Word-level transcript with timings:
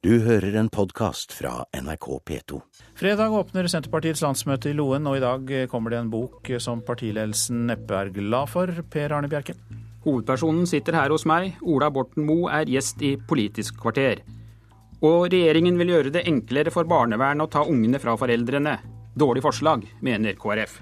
Du 0.00 0.14
hører 0.24 0.54
en 0.56 0.70
podkast 0.72 1.34
fra 1.36 1.66
NRK 1.76 2.06
P2. 2.24 2.56
Fredag 2.96 3.34
åpner 3.36 3.66
Senterpartiets 3.68 4.22
landsmøte 4.24 4.70
i 4.70 4.76
Loen, 4.78 5.04
og 5.04 5.18
i 5.18 5.20
dag 5.20 5.50
kommer 5.68 5.92
det 5.92 5.98
en 6.00 6.08
bok 6.08 6.48
som 6.56 6.80
partiledelsen 6.86 7.66
neppe 7.68 7.98
er 7.98 8.08
glad 8.16 8.48
for. 8.48 8.72
Per 8.88 9.12
Arne 9.12 9.28
Bjerke. 9.28 9.58
Hovedpersonen 10.06 10.64
sitter 10.70 10.96
her 10.96 11.12
hos 11.12 11.26
meg. 11.28 11.58
Ola 11.60 11.90
Borten 11.92 12.24
Moe 12.24 12.48
er 12.48 12.72
gjest 12.72 13.04
i 13.04 13.18
Politisk 13.20 13.76
kvarter. 13.82 14.22
Og 15.04 15.26
regjeringen 15.26 15.76
vil 15.76 15.92
gjøre 15.92 16.14
det 16.16 16.24
enklere 16.32 16.72
for 16.72 16.88
barnevern 16.88 17.44
å 17.44 17.50
ta 17.52 17.66
ungene 17.68 18.00
fra 18.00 18.16
foreldrene. 18.16 18.78
Dårlig 19.12 19.44
forslag, 19.44 19.84
mener 20.00 20.40
KrF. 20.40 20.80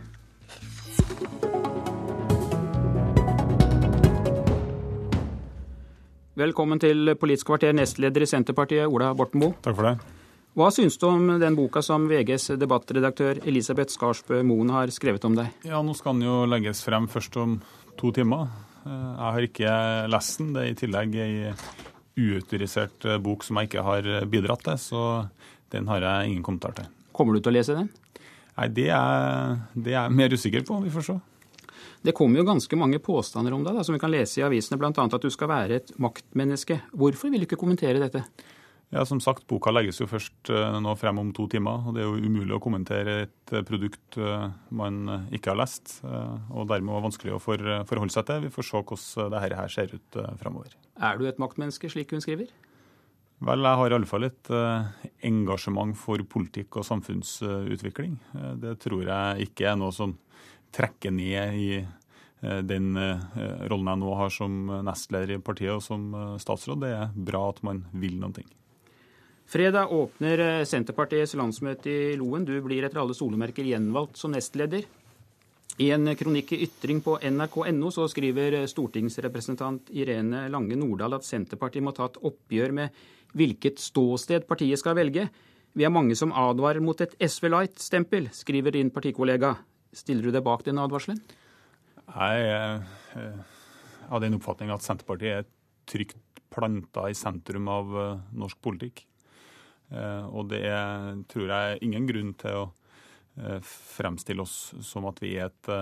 Velkommen 6.38 6.78
til 6.78 7.16
Politisk 7.18 7.48
kvarter, 7.48 7.72
nestleder 7.74 8.22
i 8.22 8.26
Senterpartiet, 8.30 8.86
Ola 8.86 9.08
Borten 9.18 9.40
Moe. 9.42 9.56
Takk 9.64 9.74
for 9.74 9.88
det. 9.88 9.96
Hva 10.54 10.68
syns 10.70 10.94
du 11.00 11.08
om 11.08 11.32
den 11.42 11.56
boka 11.58 11.80
som 11.82 12.04
VGs 12.06 12.52
debattredaktør 12.60 13.40
Elisabeth 13.42 13.90
Skarsbø 13.90 14.38
Moen 14.46 14.70
har 14.70 14.92
skrevet 14.94 15.26
om 15.26 15.34
deg? 15.34 15.48
Ja, 15.66 15.80
Nå 15.82 15.96
skal 15.98 16.14
den 16.14 16.28
jo 16.28 16.44
legges 16.46 16.84
frem 16.86 17.08
først 17.10 17.34
om 17.42 17.56
to 17.98 18.12
timer. 18.14 18.46
Eh, 18.84 18.92
jeg 18.92 19.34
har 19.34 19.48
ikke 19.48 19.72
lest 20.14 20.38
den. 20.38 20.52
Det 20.54 20.62
er 20.62 20.70
i 20.70 20.78
tillegg 20.78 21.18
ei 21.24 21.32
uautorisert 22.18 23.08
eh, 23.10 23.18
bok 23.18 23.42
som 23.42 23.58
jeg 23.58 23.72
ikke 23.72 23.86
har 23.88 24.10
bidratt 24.30 24.62
til, 24.68 24.78
så 24.78 25.02
den 25.74 25.90
har 25.90 26.06
jeg 26.06 26.30
ingen 26.30 26.46
kommentar 26.46 26.76
til. 26.78 26.86
Kommer 27.18 27.34
du 27.34 27.42
til 27.42 27.50
å 27.50 27.58
lese 27.58 27.74
den? 27.80 27.90
Nei, 28.54 28.70
det 28.78 28.86
er, 28.94 29.58
det 29.74 29.90
er 29.90 30.04
jeg 30.04 30.18
mer 30.22 30.38
usikker 30.38 30.70
på. 30.70 30.78
Vi 30.86 30.94
får 30.94 31.10
se. 31.10 31.18
Det 32.02 32.14
kommer 32.14 32.40
jo 32.40 32.46
ganske 32.46 32.78
mange 32.78 33.00
påstander 33.02 33.54
om 33.54 33.64
deg, 33.66 33.74
da, 33.74 33.82
som 33.86 33.96
vi 33.96 34.02
kan 34.02 34.12
lese 34.12 34.40
i 34.40 34.46
avisene, 34.46 34.78
bl.a. 34.78 34.92
at 34.92 35.24
du 35.24 35.30
skal 35.34 35.50
være 35.50 35.80
et 35.80 35.90
maktmenneske. 35.98 36.78
Hvorfor 36.94 37.32
vil 37.32 37.42
du 37.42 37.48
ikke 37.48 37.58
kommentere 37.60 38.00
dette? 38.02 38.22
Ja, 38.88 39.04
Som 39.04 39.20
sagt, 39.20 39.44
boka 39.50 39.72
legges 39.74 39.98
jo 40.00 40.06
først 40.08 40.48
uh, 40.48 40.78
nå 40.80 40.94
frem 40.96 41.18
om 41.20 41.32
to 41.36 41.44
timer. 41.50 41.82
og 41.84 41.96
Det 41.96 42.00
er 42.00 42.06
jo 42.08 42.30
umulig 42.30 42.54
å 42.56 42.62
kommentere 42.62 43.16
et 43.26 43.52
uh, 43.52 43.60
produkt 43.68 44.16
uh, 44.16 44.48
man 44.72 45.28
ikke 45.34 45.52
har 45.52 45.60
lest. 45.60 45.98
og 46.06 46.70
Dermed 46.70 46.94
var 46.94 47.04
vanskelig 47.04 47.34
å 47.36 47.42
forholde 47.42 48.14
seg 48.14 48.30
til. 48.30 48.46
Vi 48.46 48.54
får 48.54 48.68
se 48.70 48.80
hvordan 48.80 49.34
dette 49.34 49.60
her 49.60 49.74
ser 49.74 49.92
ut 49.92 50.22
fremover. 50.40 50.72
Er 50.96 51.20
du 51.20 51.28
et 51.28 51.42
maktmenneske, 51.42 51.90
slik 51.92 52.16
hun 52.16 52.24
skriver? 52.24 52.48
Vel, 53.44 53.62
jeg 53.62 53.78
har 53.78 53.92
i 53.92 53.94
alle 53.94 54.08
fall 54.08 54.26
et 54.26 54.48
engasjement 55.28 55.92
for 55.94 56.24
politikk 56.26 56.80
og 56.80 56.88
samfunnsutvikling. 56.88 58.16
det 58.58 58.72
tror 58.82 59.04
jeg 59.04 59.50
ikke 59.50 59.68
er 59.70 59.76
noe 59.78 59.94
som 59.94 60.16
trekke 60.74 61.12
ned 61.14 61.56
i 61.58 61.70
eh, 61.78 62.60
den 62.66 62.92
eh, 62.96 63.24
rollen 63.70 63.92
jeg 63.92 64.02
nå 64.02 64.14
har 64.20 64.32
som 64.34 64.60
nestleder 64.86 65.36
i 65.36 65.40
partiet 65.42 65.74
og 65.76 65.82
som 65.84 66.06
eh, 66.14 66.36
statsråd. 66.42 66.84
Det 66.84 66.92
er 66.94 67.18
bra 67.30 67.48
at 67.50 67.62
man 67.66 67.84
vil 67.92 68.18
noen 68.20 68.36
ting. 68.40 68.48
Fredag 69.48 69.94
åpner 69.96 70.64
Senterpartiets 70.68 71.32
landsmøte 71.40 71.88
i 71.88 72.16
Loen. 72.20 72.44
Du 72.44 72.52
blir 72.60 72.84
etter 72.84 73.00
alle 73.00 73.16
solemerker 73.16 73.64
gjenvalgt 73.64 74.20
som 74.20 74.34
nestleder. 74.34 74.84
I 75.80 75.88
en 75.94 76.10
kronikk 76.18 76.52
i 76.52 76.58
Ytring 76.66 76.98
på 77.00 77.14
nrk.no 77.22 77.92
så 77.94 78.04
skriver 78.10 78.58
stortingsrepresentant 78.68 79.92
Irene 79.94 80.48
Lange 80.52 80.76
Nordahl 80.76 81.16
at 81.16 81.24
Senterpartiet 81.24 81.86
må 81.86 81.94
ta 81.96 82.10
et 82.10 82.18
oppgjør 82.28 82.74
med 82.76 83.00
hvilket 83.38 83.80
ståsted 83.80 84.44
partiet 84.48 84.80
skal 84.82 84.98
velge. 84.98 85.28
Vi 85.78 85.86
er 85.86 85.92
mange 85.94 86.16
som 86.18 86.32
advarer 86.34 86.82
mot 86.82 87.00
et 87.00 87.14
SV 87.22 87.48
Light-stempel, 87.52 88.28
skriver 88.34 88.74
din 88.74 88.90
partikollega. 88.90 89.54
Stiller 89.96 90.28
du 90.28 90.34
deg 90.34 90.44
bak 90.46 90.64
den 90.66 90.80
advarselen? 90.82 91.20
Jeg 92.08 92.48
har 92.48 93.32
av 94.08 94.22
den 94.24 94.36
oppfatning 94.38 94.72
at 94.72 94.84
Senterpartiet 94.84 95.42
er 95.42 95.48
trygt 95.88 96.42
planta 96.52 97.08
i 97.10 97.16
sentrum 97.16 97.68
av 97.72 97.96
eh, 98.02 98.20
norsk 98.40 98.60
politikk. 98.64 99.04
Eh, 99.92 100.24
og 100.28 100.48
det 100.52 100.62
er, 100.68 101.18
tror 101.30 101.52
jeg, 101.52 101.82
ingen 101.86 102.08
grunn 102.08 102.32
til 102.40 102.62
å 102.62 102.64
eh, 103.40 103.58
fremstille 103.98 104.44
oss 104.44 104.72
som 104.84 105.08
at 105.10 105.20
vi 105.24 105.36
er 105.36 105.50
et 105.52 105.72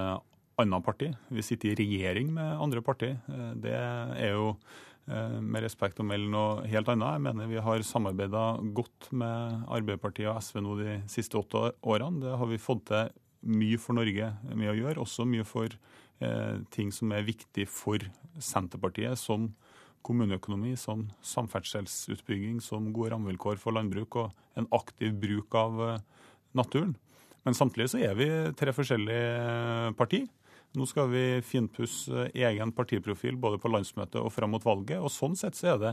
annet 0.57 0.87
parti. 0.87 1.13
Vi 1.31 1.45
sitter 1.45 1.73
i 1.73 1.79
regjering 1.79 2.33
med 2.35 2.59
andre 2.65 2.83
partier. 2.85 3.19
Det 3.61 3.75
er 3.77 4.31
jo 4.33 4.55
med 5.07 5.63
respekt 5.63 6.01
å 6.03 6.07
melde 6.07 6.33
noe 6.33 6.65
helt 6.67 6.89
annet. 6.91 7.13
Jeg 7.15 7.23
mener 7.29 7.51
vi 7.51 7.61
har 7.63 7.85
samarbeida 7.87 8.47
godt 8.75 9.11
med 9.15 9.69
Arbeiderpartiet 9.69 10.31
og 10.33 10.41
SV 10.43 10.63
nå 10.65 10.79
de 10.81 10.97
siste 11.13 11.39
åtte 11.39 11.61
årene. 11.87 12.25
Det 12.25 12.33
har 12.41 12.51
vi 12.51 12.59
fått 12.59 12.89
til 12.89 13.13
mye 13.43 13.79
for 13.81 13.97
Norge 13.99 14.33
med 14.53 14.71
å 14.73 14.77
gjøre, 14.77 15.03
også 15.03 15.27
mye 15.29 15.47
for 15.47 15.73
eh, 16.21 16.59
ting 16.75 16.93
som 16.95 17.13
er 17.15 17.27
viktig 17.27 17.67
for 17.71 18.03
Senterpartiet, 18.43 19.19
som 19.21 19.51
kommuneøkonomi, 20.07 20.77
som 20.79 21.07
samferdselsutbygging, 21.27 22.61
som 22.63 22.93
gode 22.95 23.13
rammevilkår 23.15 23.59
for 23.63 23.75
landbruk 23.75 24.21
og 24.23 24.59
en 24.59 24.69
aktiv 24.77 25.15
bruk 25.23 25.57
av 25.59 25.83
eh, 25.89 26.01
naturen. 26.57 26.95
Men 27.47 27.55
samtidig 27.55 27.93
så 27.93 28.03
er 28.03 28.17
vi 28.19 28.27
tre 28.59 28.75
forskjellige 28.75 29.95
partier. 29.99 30.27
Nå 30.77 30.85
skal 30.85 31.09
vi 31.09 31.25
finpusse 31.41 32.27
egen 32.37 32.73
partiprofil 32.77 33.39
både 33.41 33.57
på 33.57 33.71
landsmøtet 33.73 34.19
og 34.21 34.29
fram 34.35 34.53
mot 34.53 34.65
valget. 34.65 34.99
og 35.01 35.09
Sånn 35.13 35.37
sett 35.39 35.57
så 35.57 35.71
er 35.73 35.79
det 35.81 35.93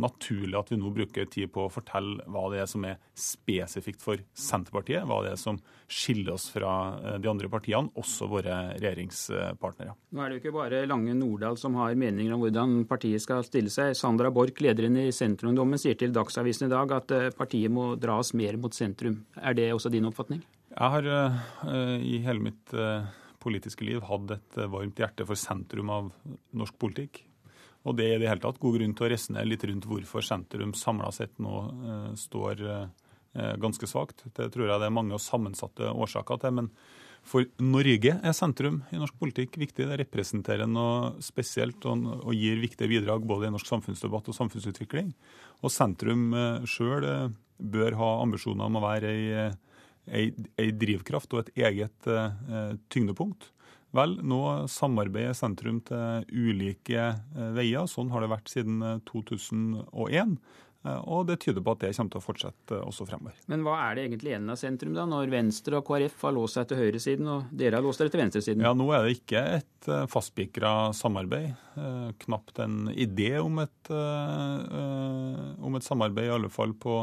naturlig 0.00 0.56
at 0.56 0.70
vi 0.72 0.78
nå 0.80 0.88
bruker 0.94 1.28
tid 1.28 1.50
på 1.52 1.66
å 1.66 1.72
fortelle 1.72 2.24
hva 2.32 2.46
det 2.48 2.62
er 2.62 2.70
som 2.70 2.86
er 2.88 2.96
spesifikt 3.12 4.00
for 4.00 4.22
Senterpartiet, 4.32 5.04
hva 5.04 5.18
det 5.26 5.34
er 5.34 5.40
som 5.40 5.58
skiller 5.84 6.32
oss 6.38 6.48
fra 6.54 6.72
eh, 6.96 7.18
de 7.20 7.28
andre 7.28 7.50
partiene, 7.52 7.92
også 8.00 8.30
våre 8.32 8.56
regjeringspartnere. 8.78 9.98
Nå 10.16 10.24
er 10.24 10.32
det 10.32 10.38
jo 10.38 10.44
ikke 10.46 10.56
bare 10.56 10.82
Lange 10.88 11.18
Nordahl 11.18 11.60
som 11.60 11.76
har 11.82 11.92
meninger 12.00 12.32
om 12.32 12.40
hvordan 12.46 12.86
partiet 12.88 13.20
skal 13.20 13.44
stille 13.44 13.72
seg. 13.74 13.92
Sandra 13.98 14.32
Borch, 14.32 14.64
lederen 14.64 14.96
i 14.96 15.10
Senterungdommen, 15.12 15.80
sier 15.80 15.98
til 16.00 16.16
Dagsavisen 16.16 16.70
i 16.70 16.72
dag 16.72 16.96
at 17.02 17.12
eh, 17.12 17.30
partiet 17.36 17.72
må 17.72 17.92
dras 18.00 18.32
mer 18.38 18.56
mot 18.56 18.72
sentrum. 18.72 19.26
Er 19.36 19.60
det 19.60 19.74
også 19.76 19.92
din 19.92 20.08
oppfatning? 20.08 20.40
Jeg 20.72 20.88
har 20.94 21.04
uh, 21.04 21.98
i 22.00 22.22
hele 22.24 22.40
mitt 22.46 22.72
uh, 22.72 23.04
politiske 23.42 23.86
liv 23.86 24.02
hadde 24.08 24.38
et 24.38 24.58
eh, 24.58 24.70
varmt 24.70 24.98
hjerte 25.02 25.26
for 25.28 25.38
sentrum 25.38 25.92
av 25.92 26.10
norsk 26.56 26.78
politikk. 26.80 27.24
Og 27.82 27.96
det 27.98 28.06
er 28.06 28.16
i 28.16 28.22
det 28.22 28.30
hele 28.30 28.42
tatt 28.44 28.60
god 28.62 28.78
grunn 28.78 28.94
til 28.94 29.08
å 29.08 29.10
resonnere 29.10 29.50
litt 29.50 29.64
rundt 29.66 29.86
hvorfor 29.90 30.24
sentrum 30.24 30.74
samla 30.78 31.10
sett 31.14 31.34
nå 31.42 31.54
eh, 31.62 32.10
står 32.18 32.66
eh, 32.70 33.54
ganske 33.62 33.88
svakt. 33.90 34.26
Det 34.36 34.50
tror 34.54 34.68
jeg 34.68 34.82
det 34.82 34.90
er 34.90 34.94
mange 34.94 35.16
og 35.16 35.24
sammensatte 35.24 35.90
årsaker 35.90 36.42
til. 36.42 36.60
Men 36.60 36.70
for 37.26 37.46
Norge 37.62 38.16
er 38.18 38.34
sentrum 38.34 38.80
i 38.92 38.98
norsk 38.98 39.16
politikk 39.18 39.56
viktig. 39.60 39.86
Det 39.88 39.98
representerer 40.00 40.68
noe 40.70 41.14
spesielt 41.22 41.84
og, 41.90 42.06
og 42.22 42.34
gir 42.36 42.62
viktige 42.62 42.90
bidrag 42.90 43.26
både 43.26 43.48
i 43.48 43.54
norsk 43.54 43.70
samfunnsdebatt 43.70 44.30
og 44.30 44.38
samfunnsutvikling. 44.38 45.12
Og 45.62 45.74
sentrum 45.74 46.30
eh, 46.38 46.70
sjøl 46.70 47.08
eh, 47.08 47.28
bør 47.62 47.98
ha 47.98 48.14
ambisjoner 48.22 48.66
om 48.66 48.78
å 48.78 48.86
være 48.86 49.12
ei 49.12 49.50
ei, 50.10 50.70
drivkraft 50.72 51.34
og 51.36 51.44
et 51.44 51.52
eget 51.68 52.08
eh, 52.10 52.72
tyngdepunkt. 52.92 53.50
Vel, 53.92 54.16
nå 54.24 54.40
samarbeider 54.72 55.36
sentrum 55.36 55.82
til 55.84 56.26
ulike 56.32 57.12
eh, 57.12 57.52
veier. 57.56 57.86
Sånn 57.90 58.12
har 58.14 58.24
det 58.24 58.32
vært 58.32 58.50
siden 58.52 58.82
2001. 59.08 60.36
Eh, 60.82 60.98
og 61.06 61.28
det 61.28 61.38
tyder 61.44 61.62
på 61.62 61.76
at 61.76 61.84
det 61.84 61.92
kommer 61.94 62.14
til 62.16 62.22
å 62.22 62.24
fortsette 62.24 62.80
også 62.82 63.06
fremover. 63.06 63.38
Men 63.52 63.62
hva 63.66 63.76
er 63.84 63.98
det 63.98 64.08
egentlig 64.08 64.32
igjen 64.32 64.50
av 64.50 64.58
sentrum, 64.58 64.96
da, 64.96 65.06
når 65.06 65.30
Venstre 65.36 65.78
og 65.78 65.86
KrF 65.86 66.26
har 66.26 66.36
låst 66.40 66.58
seg 66.58 66.70
til 66.72 66.82
høyresiden, 66.82 67.30
og 67.30 67.54
dere 67.54 67.78
har 67.78 67.86
låst 67.86 68.02
dere 68.02 68.14
til 68.14 68.24
venstresiden? 68.24 68.66
Ja, 68.66 68.74
Nå 68.74 68.88
er 68.96 69.06
det 69.06 69.18
ikke 69.20 69.44
et 69.60 69.90
fastspikra 70.10 70.74
samarbeid. 70.96 71.52
Knapt 72.24 72.58
en 72.64 72.86
idé 72.94 73.34
om 73.42 73.60
et, 73.62 73.92
om 73.92 75.78
et 75.78 75.86
samarbeid, 75.86 76.28
i 76.30 76.36
alle 76.40 76.50
fall 76.52 76.74
på 76.78 77.02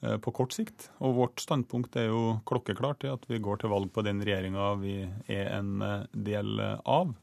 på 0.00 0.32
kort 0.36 0.54
sikt. 0.54 0.88
Og 1.04 1.18
vårt 1.18 1.42
standpunkt 1.42 1.96
er 2.00 2.10
jo 2.10 2.38
klokkeklart 2.48 3.02
til 3.04 3.14
at 3.14 3.28
vi 3.30 3.42
går 3.42 3.62
til 3.62 3.72
valg 3.72 3.92
på 3.94 4.04
den 4.06 4.22
regjeringa 4.24 4.74
vi 4.80 4.98
er 5.30 5.52
en 5.56 5.76
eh, 5.84 6.06
del 6.12 6.60
av. 6.60 7.14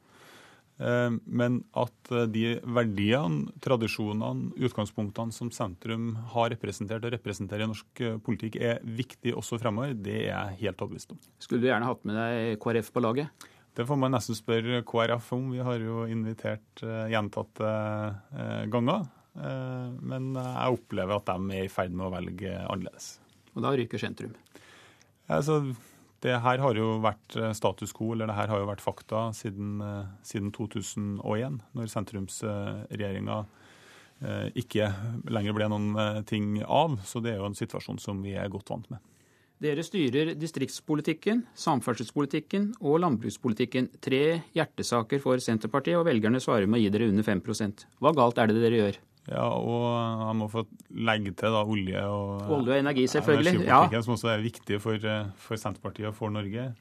Eh, 0.82 1.14
men 1.26 1.62
at 1.78 2.14
de 2.34 2.58
verdiene, 2.64 3.54
tradisjonene, 3.64 4.56
utgangspunktene 4.58 5.36
som 5.36 5.54
sentrum 5.54 6.16
har 6.34 6.52
representert 6.56 7.06
og 7.06 7.16
representerer 7.16 7.68
i 7.68 7.72
norsk 7.72 8.04
politikk, 8.26 8.58
er 8.58 8.82
viktig 8.82 9.36
også 9.38 9.62
fremover, 9.62 9.94
det 9.94 10.24
er 10.26 10.30
jeg 10.32 10.62
helt 10.66 10.84
overbevist 10.84 11.16
om. 11.16 11.22
Skulle 11.42 11.64
du 11.64 11.70
gjerne 11.72 11.90
hatt 11.90 12.06
med 12.08 12.18
deg 12.18 12.62
KrF 12.64 12.94
på 12.96 13.06
laget? 13.06 13.50
Det 13.78 13.86
får 13.88 13.96
man 13.96 14.12
nesten 14.12 14.36
spørre 14.36 14.82
KrF 14.84 15.30
om. 15.38 15.46
Vi 15.54 15.62
har 15.64 15.80
jo 15.80 16.04
invitert 16.12 16.82
gjentatte 16.84 17.70
ganger. 18.74 19.06
Eh, 19.38 19.88
men 20.04 20.34
jeg 20.36 20.76
opplever 20.78 21.16
at 21.16 21.30
de 21.30 21.56
er 21.56 21.68
i 21.68 21.72
ferd 21.72 21.96
med 21.96 22.10
å 22.10 22.14
velge 22.14 22.52
annerledes. 22.66 23.14
Og 23.56 23.64
da 23.66 23.74
ryker 23.76 24.02
sentrum? 24.02 24.36
Altså, 25.32 25.62
det 26.24 26.38
her 26.44 26.62
har 26.64 26.78
jo 26.78 26.98
vært 27.04 27.38
eh, 27.40 27.54
status 27.58 27.96
quo, 27.96 28.12
eller 28.16 28.30
det 28.30 28.38
her 28.38 28.52
har 28.52 28.62
jo 28.62 28.70
vært 28.70 28.84
fakta 28.84 29.30
siden, 29.38 29.78
eh, 29.86 30.12
siden 30.28 30.52
2001, 30.56 31.62
når 31.78 31.96
sentrumsregjeringa 31.96 33.44
ikke 34.54 34.86
lenger 35.34 35.56
ble 35.58 35.66
noen 35.72 36.26
ting 36.30 36.60
av. 36.62 37.00
Så 37.10 37.24
det 37.26 37.32
er 37.32 37.40
jo 37.40 37.48
en 37.48 37.58
situasjon 37.58 37.98
som 37.98 38.20
vi 38.22 38.36
er 38.38 38.52
godt 38.54 38.70
vant 38.70 38.86
med. 38.94 39.02
Dere 39.62 39.82
styrer 39.82 40.36
distriktspolitikken, 40.38 41.42
samferdselspolitikken 41.58 42.68
og 42.86 43.00
landbrukspolitikken. 43.02 43.90
Tre 43.98 44.22
hjertesaker 44.54 45.18
for 45.24 45.42
Senterpartiet, 45.42 45.98
og 45.98 46.06
velgerne 46.06 46.38
svarer 46.38 46.70
med 46.70 46.78
å 46.78 46.84
gi 46.84 46.94
dere 46.94 47.10
under 47.10 47.26
5% 47.26 47.88
Hva 47.98 48.14
galt 48.14 48.38
er 48.38 48.54
det 48.54 48.62
dere 48.62 48.84
gjør? 48.84 49.02
Ja, 49.30 49.44
og 49.54 49.84
han 50.26 50.40
må 50.40 50.48
få 50.50 50.64
legge 50.98 51.34
til 51.38 51.54
da 51.54 51.62
olje 51.62 52.00
og 52.10 52.48
Olje 52.58 52.74
og 52.74 52.80
energi, 52.80 53.06
selvfølgelig. 53.12 53.68
Ja. 53.68 53.84
som 54.02 54.16
også 54.16 54.32
er 54.34 54.42
viktig 54.42 54.82
for, 54.82 54.98
for 55.38 55.62
Senterpartiet 55.62 56.10
og 56.10 56.18
for 56.18 56.34
Norge. 56.34 56.72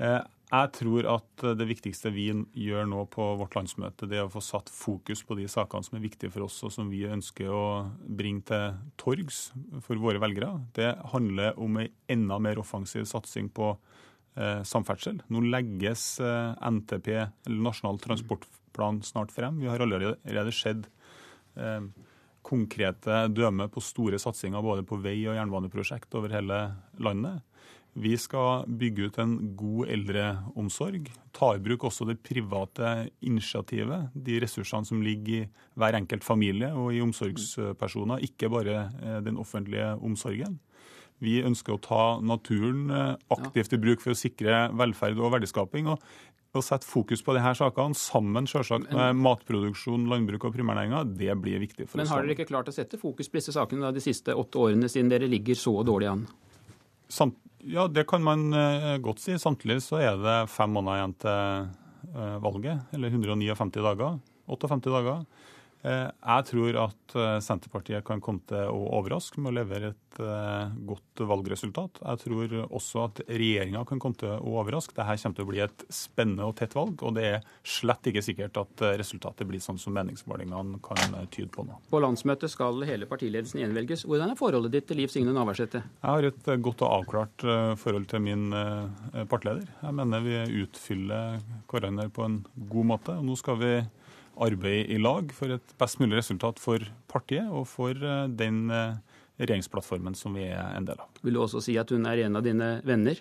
Eh, 0.00 0.22
jeg 0.46 0.70
tror 0.76 1.08
at 1.10 1.44
det 1.58 1.66
viktigste 1.66 2.12
vi 2.14 2.28
gjør 2.54 2.86
nå 2.88 3.02
på 3.10 3.24
vårt 3.40 3.56
landsmøte, 3.58 4.06
det 4.06 4.20
er 4.20 4.28
å 4.28 4.32
få 4.32 4.40
satt 4.44 4.70
fokus 4.70 5.24
på 5.26 5.36
de 5.36 5.48
sakene 5.50 5.84
som 5.84 5.98
er 5.98 6.04
viktige 6.04 6.30
for 6.30 6.46
oss, 6.46 6.60
og 6.62 6.72
som 6.72 6.88
vi 6.92 7.02
ønsker 7.10 7.50
å 7.50 7.64
bringe 8.06 8.46
til 8.46 8.76
torgs 9.00 9.48
for 9.82 10.00
våre 10.00 10.22
velgere. 10.22 10.54
Det 10.78 10.92
handler 11.12 11.58
om 11.58 11.80
en 11.82 11.90
enda 12.14 12.38
mer 12.40 12.62
offensiv 12.62 13.08
satsing 13.10 13.50
på 13.52 13.72
eh, 14.38 14.62
samferdsel. 14.62 15.18
Nå 15.34 15.44
legges 15.50 16.12
eh, 16.22 16.54
NTP, 16.70 17.10
eller 17.18 17.64
Nasjonal 17.66 17.98
transportplan, 18.06 19.02
snart 19.04 19.34
frem. 19.34 19.58
Vi 19.60 19.68
har 19.72 19.82
allerede 19.82 20.54
sett 20.54 20.86
Eh, 20.86 20.95
konkrete 22.46 23.26
dømme 23.34 23.66
på 23.72 23.82
store 23.82 24.20
satsinger 24.22 24.62
både 24.62 24.84
på 24.86 24.98
vei- 25.02 25.26
og 25.26 25.34
jernbaneprosjekt 25.34 26.14
over 26.14 26.34
hele 26.36 26.60
landet. 27.02 27.42
Vi 27.96 28.12
skal 28.20 28.66
bygge 28.68 29.08
ut 29.08 29.18
en 29.22 29.36
god 29.56 29.88
eldreomsorg. 29.88 31.08
Ta 31.32 31.54
i 31.56 31.62
bruk 31.64 31.86
også 31.88 32.04
det 32.04 32.18
private 32.20 33.08
initiativet, 33.24 34.10
de 34.12 34.36
ressursene 34.44 34.84
som 34.84 35.00
ligger 35.00 35.46
i 35.46 35.46
hver 35.80 35.96
enkelt 35.96 36.26
familie 36.26 36.68
og 36.76 36.92
i 36.92 37.00
omsorgspersoner, 37.00 38.20
ikke 38.26 38.52
bare 38.52 38.76
eh, 39.00 39.20
den 39.24 39.40
offentlige 39.40 39.94
omsorgen. 39.96 40.58
Vi 41.24 41.38
ønsker 41.46 41.76
å 41.76 41.80
ta 41.82 42.04
naturen 42.20 42.90
eh, 42.92 43.12
aktivt 43.32 43.72
i 43.72 43.80
bruk 43.80 44.02
for 44.04 44.12
å 44.12 44.18
sikre 44.18 44.66
velferd 44.76 45.20
og 45.20 45.32
verdiskaping. 45.36 45.92
og 45.94 46.02
å 46.56 46.62
sette 46.64 46.88
fokus 46.88 47.22
på 47.24 47.34
disse 47.36 47.52
sakene, 47.58 47.96
sammen 47.98 48.46
selvsagt 48.48 48.92
med 48.94 49.18
matproduksjon, 49.20 50.06
landbruk 50.10 50.46
og 50.48 50.54
primærnæringa, 50.54 51.02
det 51.18 51.34
blir 51.42 51.60
viktig 51.62 51.86
for 51.86 51.98
Men 51.98 52.06
oss. 52.06 52.10
Men 52.10 52.14
har 52.14 52.24
dere 52.24 52.36
ikke 52.36 52.48
klart 52.48 52.70
å 52.70 52.74
sette 52.74 53.00
fokus 53.00 53.28
på 53.28 53.36
disse 53.40 53.52
sakene 53.52 53.84
da, 53.86 53.92
de 53.92 54.00
siste 54.04 54.32
åtte 54.32 54.62
årene, 54.62 54.90
siden 54.92 55.10
dere 55.12 55.28
ligger 55.30 55.58
så 55.58 55.74
dårlig 55.86 56.08
an? 56.12 56.24
Samt, 57.12 57.36
ja, 57.66 57.86
det 57.92 58.06
kan 58.08 58.24
man 58.24 58.48
uh, 58.54 58.94
godt 59.02 59.22
si. 59.22 59.36
Samtidig 59.42 59.82
så 59.84 60.00
er 60.02 60.16
det 60.22 60.38
fem 60.52 60.72
måneder 60.72 61.00
igjen 61.02 61.16
til 61.26 61.68
uh, 62.16 62.38
valget, 62.44 62.88
eller 62.96 63.12
159 63.12 63.84
dager. 63.90 64.18
58 64.48 64.94
dager. 64.94 65.24
Uh, 65.84 66.08
jeg 66.10 66.48
tror 66.52 66.80
at 66.86 67.16
Senterpartiet 67.44 68.04
kan 68.06 68.20
komme 68.20 68.42
til 68.48 68.68
å 68.72 68.80
overraske 68.98 69.40
med 69.40 69.52
å 69.52 69.58
levere 69.60 69.92
et 69.94 70.06
Eh, 70.20 70.68
godt 70.86 71.20
valgresultat. 71.28 72.00
Jeg 72.00 72.20
tror 72.22 72.52
også 72.64 73.02
at 73.04 73.20
regjeringa 73.28 73.82
kan 73.88 74.00
komme 74.00 74.16
til 74.20 74.32
å 74.32 74.54
overraske. 74.60 74.94
Dette 74.96 75.16
kommer 75.20 75.36
til 75.36 75.44
å 75.44 75.50
bli 75.50 75.62
et 75.64 75.84
spennende 75.92 76.46
og 76.48 76.56
tett 76.56 76.76
valg, 76.76 77.02
og 77.04 77.16
det 77.18 77.26
er 77.28 77.44
slett 77.66 78.08
ikke 78.08 78.22
sikkert 78.24 78.60
at 78.60 78.84
eh, 78.84 78.96
resultatet 79.00 79.48
blir 79.48 79.60
sånn 79.62 79.80
som 79.80 79.96
meningsmålingene 79.96 80.80
kan 80.84 81.18
eh, 81.20 81.28
tyde 81.32 81.50
på 81.52 81.66
nå. 81.66 81.80
På 81.92 82.00
landsmøtet 82.04 82.52
skal 82.52 82.80
hele 82.88 83.08
partiledelsen 83.10 83.60
gjenvelges. 83.64 84.06
Hvordan 84.08 84.32
er 84.32 84.40
forholdet 84.40 84.76
ditt 84.76 84.88
til 84.88 85.00
Liv 85.02 85.12
Signe 85.12 85.34
Navarsete? 85.36 85.84
Jeg 85.84 86.06
har 86.06 86.30
et 86.30 86.50
godt 86.64 86.86
og 86.86 87.02
avklart 87.02 87.46
forhold 87.80 88.08
til 88.10 88.22
min 88.24 88.48
partileder. 89.28 89.68
Jeg 89.82 89.96
mener 89.96 90.24
vi 90.24 90.62
utfyller 90.62 91.40
hverandre 91.68 92.08
på 92.12 92.24
en 92.24 92.40
god 92.72 92.92
måte. 92.94 93.16
og 93.18 93.26
Nå 93.26 93.36
skal 93.38 93.60
vi 93.60 93.72
arbeide 94.36 94.90
i 94.92 94.98
lag 95.00 95.32
for 95.34 95.54
et 95.54 95.76
best 95.80 96.00
mulig 96.02 96.18
resultat 96.20 96.60
for 96.62 96.82
partiet 97.10 97.48
og 97.48 97.64
for 97.70 97.96
den 98.36 98.66
regjeringsplattformen 99.40 100.16
som 100.16 100.36
vi 100.36 100.48
er 100.48 100.76
en 100.76 100.86
del 100.88 101.00
av. 101.00 101.08
Vil 101.24 101.36
du 101.36 101.42
også 101.42 101.62
si 101.64 101.76
at 101.80 101.90
hun 101.92 102.06
er 102.08 102.24
en 102.26 102.38
av 102.38 102.44
dine 102.46 102.76
venner? 102.86 103.20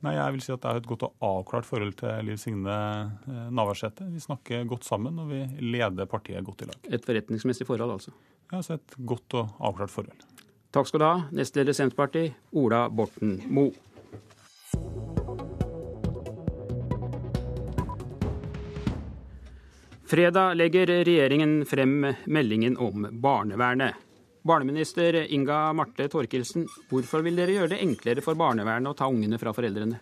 Nei, 0.00 0.14
jeg 0.16 0.32
vil 0.32 0.42
si 0.44 0.52
at 0.54 0.62
jeg 0.64 0.72
har 0.72 0.78
et 0.80 0.88
godt 0.88 1.02
og 1.04 1.24
avklart 1.28 1.66
forhold 1.68 1.92
til 2.00 2.24
Liv 2.24 2.38
Signe 2.40 2.72
eh, 2.72 3.48
Navarsete. 3.52 4.06
Vi 4.08 4.22
snakker 4.24 4.64
godt 4.68 4.88
sammen, 4.88 5.18
og 5.20 5.28
vi 5.28 5.42
leder 5.60 6.08
partiet 6.08 6.44
godt 6.46 6.64
i 6.64 6.70
lag. 6.70 6.88
Et 6.88 7.04
forretningsmessig 7.04 7.68
forhold, 7.68 7.98
altså? 7.98 8.14
Ja, 8.50 8.62
så 8.64 8.78
et 8.78 8.96
godt 8.96 9.36
og 9.36 9.52
avklart 9.60 9.92
forhold. 9.92 10.24
Takk 10.72 10.88
skal 10.88 11.02
du 11.02 11.04
ha, 11.04 11.14
nestleder 11.36 11.76
Senterpartiet, 11.76 12.40
Ola 12.56 12.86
Borten 12.88 13.42
Moe. 13.52 13.74
Fredag 20.10 20.54
legger 20.54 20.86
regjeringen 20.86 21.66
frem 21.66 22.14
meldingen 22.24 22.76
om 22.78 23.06
barnevernet. 23.12 23.94
Barneminister 24.42 25.14
Inga 25.14 25.72
Marte 25.72 26.08
Thorkildsen, 26.10 26.64
hvorfor 26.90 27.22
vil 27.22 27.38
dere 27.38 27.54
gjøre 27.54 27.70
det 27.76 27.78
enklere 27.84 28.24
for 28.24 28.34
barnevernet 28.34 28.90
å 28.90 28.96
ta 28.98 29.06
ungene 29.06 29.38
fra 29.38 29.52
foreldrene? 29.54 30.00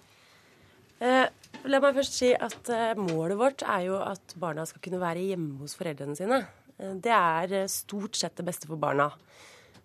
Eh, 1.04 1.26
la 1.68 1.82
meg 1.84 2.00
først 2.00 2.16
si 2.22 2.32
at 2.32 2.72
eh, 2.72 2.96
Målet 2.96 3.36
vårt 3.36 3.66
er 3.68 3.84
jo 3.90 4.00
at 4.00 4.32
barna 4.40 4.64
skal 4.70 4.80
kunne 4.86 5.02
være 5.02 5.26
hjemme 5.28 5.60
hos 5.60 5.76
foreldrene 5.76 6.16
sine. 6.16 6.40
Eh, 6.78 6.96
det 7.04 7.12
er 7.12 7.56
eh, 7.60 7.68
stort 7.68 8.16
sett 8.16 8.40
det 8.40 8.48
beste 8.48 8.70
for 8.70 8.80
barna. 8.80 9.10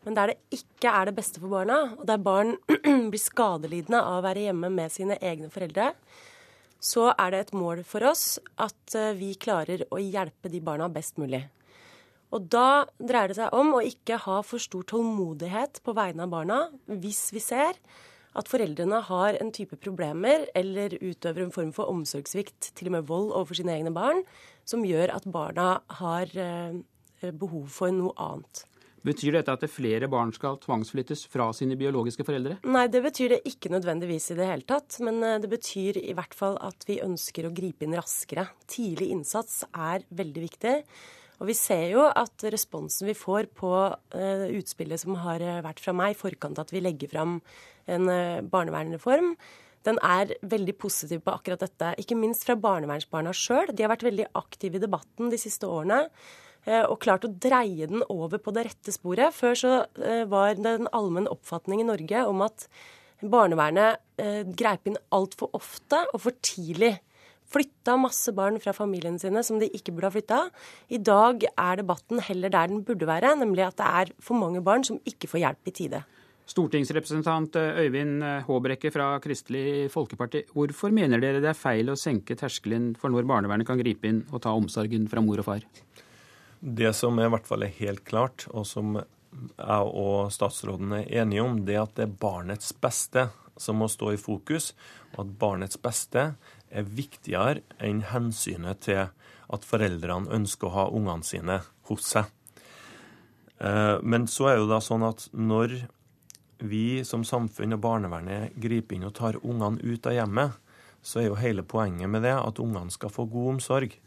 Men 0.08 0.16
der 0.16 0.31
det 0.31 0.62
ikke 0.62 0.88
er 1.02 1.12
det 1.12 1.18
beste 1.20 1.44
for 1.44 1.52
barna, 1.52 1.98
og 1.98 2.08
der 2.08 2.24
barn 2.24 2.56
blir 3.12 3.28
skadelidende 3.28 4.00
av 4.00 4.22
å 4.22 4.28
være 4.30 4.48
hjemme 4.48 4.72
med 4.72 4.96
sine 4.96 5.20
egne 5.20 5.52
foreldre, 5.52 5.92
så 6.84 7.10
er 7.16 7.32
det 7.32 7.42
et 7.46 7.54
mål 7.56 7.84
for 7.88 8.04
oss 8.10 8.38
at 8.62 8.96
eh, 9.00 9.14
vi 9.16 9.34
klarer 9.40 9.86
å 9.88 10.02
hjelpe 10.02 10.52
de 10.52 10.60
barna 10.64 10.90
best 10.92 11.20
mulig. 11.22 11.46
Og 12.34 12.48
da 12.50 12.86
dreier 12.98 13.30
det 13.30 13.38
seg 13.38 13.54
om 13.56 13.76
å 13.78 13.84
ikke 13.86 14.18
ha 14.26 14.40
for 14.46 14.62
stor 14.62 14.84
tålmodighet 14.90 15.84
på 15.86 15.94
vegne 15.96 16.26
av 16.26 16.34
barna 16.34 16.60
hvis 16.90 17.28
vi 17.36 17.44
ser 17.44 17.78
at 18.34 18.50
foreldrene 18.50 19.04
har 19.06 19.38
en 19.38 19.52
type 19.54 19.78
problemer 19.78 20.48
eller 20.58 20.96
utøver 20.98 21.46
en 21.46 21.54
form 21.54 21.70
for 21.76 21.92
omsorgssvikt, 21.94 22.72
til 22.74 22.90
og 22.90 22.96
med 22.98 23.08
vold 23.10 23.30
overfor 23.30 23.60
sine 23.60 23.76
egne 23.78 23.94
barn, 23.94 24.24
som 24.66 24.86
gjør 24.88 25.14
at 25.14 25.30
barna 25.30 25.76
har 26.02 26.34
eh, 26.34 26.82
behov 27.30 27.70
for 27.72 27.94
noe 27.94 28.16
annet. 28.18 28.66
Betyr 29.04 29.36
dette 29.36 29.52
at 29.52 29.64
flere 29.68 30.08
barn 30.08 30.30
skal 30.32 30.56
tvangsflyttes 30.64 31.26
fra 31.32 31.50
sine 31.56 31.76
biologiske 31.80 32.24
foreldre? 32.24 32.62
Nei, 32.64 32.86
det 32.88 33.02
betyr 33.04 33.34
det 33.34 33.42
ikke 33.50 33.72
nødvendigvis 33.74 34.30
i 34.32 34.38
det 34.38 34.48
hele 34.48 34.68
tatt. 34.68 34.96
Men 35.04 35.20
eh, 35.28 35.42
det 35.44 35.50
betyr 35.52 36.00
i 36.00 36.16
hvert 36.16 36.36
fall 36.38 36.56
at 36.64 36.88
vi 36.88 37.02
ønsker 37.04 37.50
å 37.50 37.52
gripe 37.56 37.84
inn 37.84 37.98
raskere. 38.00 38.48
Tidlig 38.72 39.10
innsats 39.12 39.66
er 39.72 40.08
veldig 40.08 40.46
viktig. 40.46 40.78
Og 41.42 41.50
vi 41.50 41.58
ser 41.58 41.90
jo 41.92 42.06
at 42.08 42.46
responsen 42.54 43.10
vi 43.10 43.18
får 43.18 43.50
på 43.58 43.74
uh, 43.92 44.46
utspillet 44.54 45.02
som 45.02 45.18
har 45.26 45.44
eh, 45.44 45.60
vært 45.66 45.82
fra 45.84 45.92
meg 45.98 46.14
i 46.14 46.20
forkant 46.20 46.62
at 46.62 46.72
vi 46.72 46.80
legger 46.86 47.12
fram 47.12 47.40
en 47.92 48.08
barnevernreform, 48.48 49.34
den 49.84 49.98
er 50.00 50.32
veldig 50.48 50.76
positiv 50.80 51.26
på 51.26 51.34
akkurat 51.34 51.66
dette. 51.66 51.90
Ikke 52.00 52.16
minst 52.16 52.46
fra 52.48 52.56
barnevernsbarna 52.56 53.34
sjøl. 53.36 53.74
De 53.76 53.84
har 53.84 53.92
vært 53.92 54.06
veldig 54.08 54.30
aktive 54.40 54.80
i 54.80 54.84
debatten 54.84 55.28
de 55.34 55.40
siste 55.42 55.68
årene. 55.68 56.06
Uh, 56.63 56.86
og 56.88 57.00
klart 57.04 57.27
å 57.27 57.31
dreie 57.31 57.88
den 57.89 58.06
over 58.07 58.39
på 58.39 58.54
det 58.56 58.68
rette 58.69 58.95
sporet. 58.95 59.36
Før 59.36 59.57
så 59.60 59.77
var 60.31 60.56
det 60.60 60.77
en 60.80 60.92
allmenn 60.95 61.31
oppfatning 61.31 61.83
i 61.83 61.88
Norge 61.88 62.27
om 62.29 62.43
at 62.46 62.67
barnevernet 63.24 64.01
greip 64.60 64.89
inn 64.89 65.00
altfor 65.15 65.53
ofte 65.55 66.01
og 66.12 66.25
for 66.25 66.36
tidlig 66.43 66.98
flytta 67.53 67.96
masse 68.00 68.34
barn 68.36 68.60
fra 68.62 68.74
familiene 68.75 69.22
sine 69.22 69.43
som 69.46 69.60
de 69.62 69.70
ikke 69.70 69.93
burde 69.93 70.10
ha 70.10 70.15
flytta. 70.15 70.39
I 70.93 71.00
dag 71.00 71.46
er 71.51 71.79
debatten 71.82 72.22
heller 72.24 72.53
der 72.53 72.72
den 72.72 72.84
burde 72.86 73.10
være, 73.10 73.36
nemlig 73.39 73.67
at 73.67 73.77
det 73.79 73.89
er 74.01 74.13
for 74.24 74.39
mange 74.39 74.63
barn 74.65 74.86
som 74.88 75.00
ikke 75.10 75.29
får 75.32 75.43
hjelp 75.46 75.72
i 75.72 75.75
tide. 75.82 76.03
Stortingsrepresentant 76.53 77.55
Øyvind 77.55 78.24
Håbrekke 78.48 78.91
fra 78.91 79.13
Kristelig 79.24 79.88
Folkeparti. 79.93 80.43
Hvorfor 80.51 80.91
mener 80.91 81.22
dere 81.24 81.39
det 81.39 81.53
er 81.53 81.58
feil 81.58 81.93
å 81.93 82.00
senke 82.00 82.36
terskelen 82.36 82.91
for 83.00 83.13
når 83.13 83.29
barnevernet 83.29 83.70
kan 83.70 83.79
gripe 83.79 84.10
inn 84.10 84.25
og 84.29 84.43
ta 84.43 84.51
omsorgen 84.51 85.08
fra 85.12 85.24
mor 85.24 85.39
og 85.39 85.48
far? 85.48 85.63
Det 86.63 86.93
som 86.96 87.17
i 87.20 87.27
hvert 87.27 87.48
fall 87.48 87.65
er 87.65 87.75
helt 87.75 88.05
klart, 88.08 88.46
og 88.55 88.63
som 88.63 88.96
jeg 88.96 89.88
og 90.00 90.29
statsråden 90.32 90.93
er 90.96 91.10
enige 91.20 91.43
om, 91.43 91.58
det 91.67 91.75
er 91.75 91.82
at 91.84 91.98
det 91.98 92.05
er 92.05 92.20
barnets 92.22 92.70
beste 92.79 93.25
som 93.60 93.82
må 93.82 93.89
stå 93.91 94.13
i 94.13 94.22
fokus, 94.22 94.72
og 95.13 95.25
at 95.25 95.34
barnets 95.41 95.79
beste 95.82 96.24
er 96.72 96.88
viktigere 96.88 97.65
enn 97.84 98.00
hensynet 98.13 98.79
til 98.88 99.10
at 99.53 99.67
foreldrene 99.67 100.32
ønsker 100.34 100.70
å 100.70 100.77
ha 100.77 100.86
ungene 100.96 101.27
sine 101.27 101.60
hos 101.89 102.08
seg. 102.13 102.32
Eh, 103.60 103.98
men 104.00 104.29
så 104.32 104.53
er 104.53 104.62
det 104.62 104.72
da 104.72 104.79
sånn 104.82 105.03
at 105.03 105.27
når 105.36 105.75
vi 106.63 107.03
som 107.03 107.27
samfunn 107.27 107.75
og 107.75 107.84
barnevernet 107.84 108.55
griper 108.63 108.96
inn 108.96 109.10
og 109.10 109.17
tar 109.20 109.41
ungene 109.43 109.84
ut 109.84 110.08
av 110.08 110.15
hjemmet, 110.15 110.55
så 111.03 111.20
er 111.20 111.27
jo 111.27 111.41
hele 111.43 111.67
poenget 111.67 112.08
med 112.08 112.24
det 112.24 112.38
at 112.38 112.63
ungene 112.63 112.93
skal 112.93 113.12
få 113.12 113.27
god 113.27 113.58
omsorg. 113.58 114.00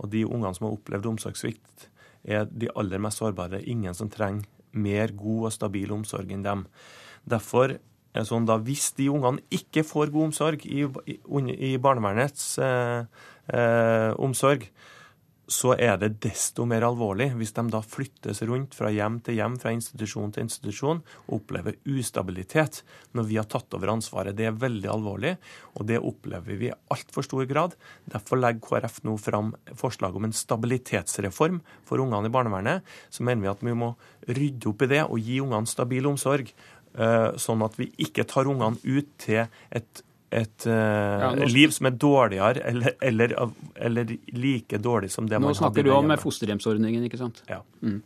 Og 0.00 0.08
de 0.08 0.24
ungene 0.24 0.54
som 0.56 0.70
har 0.70 0.78
opplevd 0.78 1.12
omsorgssvikt, 1.12 1.88
er 2.28 2.48
de 2.50 2.70
aller 2.76 3.00
mest 3.02 3.22
sårbare. 3.22 3.62
Ingen 3.64 3.96
som 3.96 4.10
trenger 4.12 4.46
mer 4.76 5.12
god 5.16 5.48
og 5.48 5.54
stabil 5.54 5.92
omsorg 5.94 6.32
enn 6.34 6.44
dem. 6.44 6.66
Derfor 7.28 7.78
Sånn 8.26 8.46
da, 8.48 8.56
hvis 8.58 8.88
de 8.96 9.10
ungene 9.12 9.42
ikke 9.54 9.84
får 9.86 10.10
god 10.10 10.30
omsorg 10.30 10.64
i, 10.66 10.86
i, 11.12 11.18
i 11.68 11.72
barnevernets 11.78 12.46
eh, 12.64 13.04
eh, 13.52 14.10
omsorg, 14.18 14.64
så 15.48 15.72
er 15.80 15.96
det 15.96 16.18
desto 16.20 16.66
mer 16.68 16.84
alvorlig 16.84 17.30
hvis 17.38 17.54
de 17.56 17.64
da 17.72 17.80
flyttes 17.80 18.42
rundt 18.46 18.76
fra 18.76 18.90
hjem 18.92 19.16
til 19.24 19.38
hjem, 19.38 19.56
fra 19.60 19.72
institusjon 19.72 20.34
til 20.34 20.44
institusjon, 20.44 21.00
og 21.26 21.38
opplever 21.38 21.78
ustabilitet 21.88 22.82
når 23.16 23.28
vi 23.30 23.38
har 23.40 23.48
tatt 23.48 23.72
over 23.76 23.94
ansvaret. 23.94 24.36
Det 24.36 24.44
er 24.50 24.58
veldig 24.60 24.90
alvorlig, 24.92 25.34
og 25.80 25.88
det 25.88 26.02
opplever 26.04 26.60
vi 26.60 26.68
i 26.68 26.76
altfor 26.92 27.24
stor 27.24 27.48
grad. 27.48 27.78
Derfor 28.12 28.42
legger 28.42 28.64
KrF 28.66 29.00
nå 29.08 29.16
fram 29.22 29.54
forslag 29.78 30.16
om 30.20 30.28
en 30.28 30.36
stabilitetsreform 30.36 31.62
for 31.88 32.04
ungene 32.04 32.28
i 32.28 32.34
barnevernet. 32.34 32.84
Så 33.08 33.24
mener 33.24 33.46
vi 33.46 33.52
at 33.54 33.64
vi 33.64 33.76
må 33.76 33.94
rydde 34.28 34.68
opp 34.68 34.84
i 34.84 34.90
det 34.92 35.04
og 35.06 35.22
gi 35.24 35.40
ungene 35.40 35.70
stabil 35.70 36.12
omsorg. 36.12 36.52
Eh, 36.98 37.30
sånn 37.40 37.64
at 37.64 37.76
vi 37.80 37.88
ikke 38.04 38.26
tar 38.28 38.48
ungene 38.50 38.80
ut 38.84 39.10
til 39.22 39.46
et 39.46 40.04
et 40.30 40.66
uh, 40.68 40.72
ja, 41.22 41.28
liv 41.48 41.72
som 41.72 41.88
er 41.88 41.94
dårligere 41.96 42.64
eller, 42.68 42.96
eller, 43.00 43.32
eller, 43.74 44.10
like 44.36 44.80
dårlig 44.84 45.08
som 45.12 45.28
det 45.28 45.38
man 45.38 45.48
hadde 45.48 45.56
Nå 45.56 45.60
snakker 45.62 45.86
du 45.86 45.92
om 45.94 46.12
fosterhjemsordningen, 46.20 47.06
ikke 47.08 47.20
sant? 47.20 47.40
Ja. 47.48 47.62
Mm. 47.80 48.02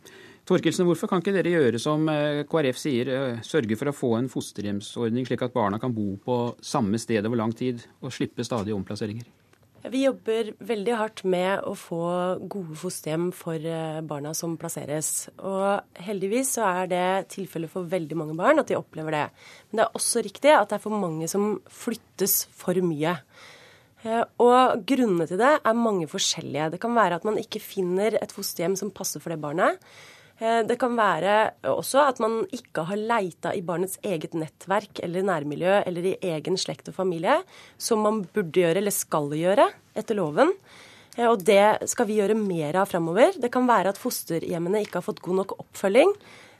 Torkelsen, 0.47 0.87
hvorfor 0.87 1.07
kan 1.07 1.21
ikke 1.23 1.35
dere 1.37 1.51
gjøre 1.53 1.79
som 1.79 2.03
eh, 2.11 2.41
KrF 2.47 2.79
sier, 2.79 3.11
eh, 3.11 3.43
sørge 3.47 3.77
for 3.79 3.91
å 3.91 3.95
få 3.95 4.09
en 4.17 4.27
fosterhjemsordning 4.31 5.27
slik 5.27 5.45
at 5.45 5.55
barna 5.55 5.79
kan 5.79 5.93
bo 5.95 6.17
på 6.23 6.39
samme 6.63 6.99
sted 6.99 7.23
over 7.23 7.39
lang 7.39 7.53
tid 7.55 7.83
og 8.03 8.11
slippe 8.11 8.43
stadige 8.43 8.75
omplasseringer? 8.75 9.27
Vi 9.91 10.05
jobber 10.05 10.53
veldig 10.63 10.93
hardt 10.95 11.21
med 11.27 11.65
å 11.67 11.73
få 11.75 12.03
gode 12.47 12.77
fosterhjem 12.79 13.25
for 13.35 13.59
eh, 13.59 13.99
barna 14.07 14.31
som 14.37 14.53
plasseres. 14.59 15.27
Og 15.43 15.99
heldigvis 16.05 16.53
så 16.55 16.69
er 16.69 16.87
det 16.93 17.07
tilfellet 17.33 17.71
for 17.73 17.89
veldig 17.91 18.15
mange 18.15 18.37
barn 18.39 18.61
at 18.61 18.71
de 18.71 18.77
opplever 18.79 19.17
det. 19.17 19.25
Men 19.69 19.81
det 19.81 19.85
er 19.85 19.99
også 19.99 20.23
riktig 20.23 20.53
at 20.55 20.71
det 20.71 20.77
er 20.77 20.85
for 20.85 21.03
mange 21.03 21.27
som 21.31 21.57
flyttes 21.67 22.45
for 22.55 22.79
mye. 22.79 23.17
Eh, 24.07 24.23
og 24.45 24.87
grunnene 24.87 25.27
til 25.27 25.41
det 25.43 25.51
er 25.59 25.83
mange 25.83 26.07
forskjellige. 26.11 26.71
Det 26.77 26.79
kan 26.83 26.95
være 26.95 27.19
at 27.19 27.27
man 27.27 27.41
ikke 27.43 27.59
finner 27.63 28.15
et 28.21 28.35
fosterhjem 28.35 28.79
som 28.79 28.93
passer 28.95 29.19
for 29.23 29.35
det 29.35 29.41
barnet. 29.43 29.83
Eh, 30.43 30.61
det 30.67 30.75
kan 30.81 30.95
være 30.97 31.35
også 31.71 32.03
at 32.03 32.19
man 32.23 32.41
ikke 32.51 32.83
har 32.89 32.99
leita 32.99 33.53
i 33.55 33.63
barnets 33.65 33.99
eget 34.03 34.35
nettverk 34.35 34.99
eller 35.05 35.25
nærmiljø 35.29 35.77
eller 35.85 36.09
i 36.09 36.15
egen 36.33 36.57
slekt 36.59 36.89
og 36.91 36.97
familie, 36.97 37.37
som 37.77 38.03
man 38.03 38.23
burde 38.25 38.63
gjøre 38.63 38.81
eller 38.81 38.95
skal 38.95 39.31
gjøre 39.37 39.69
etter 39.95 40.19
loven. 40.19 40.51
Eh, 41.15 41.29
og 41.29 41.45
det 41.47 41.87
skal 41.91 42.09
vi 42.09 42.19
gjøre 42.19 42.39
mer 42.39 42.81
av 42.81 42.91
framover. 42.91 43.37
Det 43.39 43.51
kan 43.53 43.69
være 43.69 43.93
at 43.93 44.01
fosterhjemmene 44.01 44.83
ikke 44.83 44.99
har 44.99 45.07
fått 45.07 45.23
god 45.23 45.43
nok 45.43 45.55
oppfølging. 45.61 46.11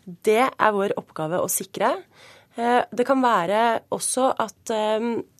Det 0.03 0.45
er 0.45 0.75
vår 0.75 0.95
oppgave 0.99 1.41
å 1.41 1.51
sikre. 1.51 1.97
Eh, 2.55 2.79
det 2.87 3.07
kan 3.09 3.19
være 3.23 3.63
også 3.91 4.29
at 4.45 4.75